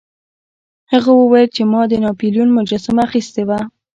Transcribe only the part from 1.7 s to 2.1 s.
ما د